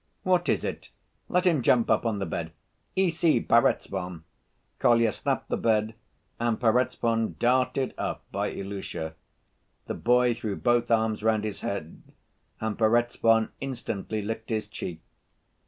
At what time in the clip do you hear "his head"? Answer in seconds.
11.43-12.01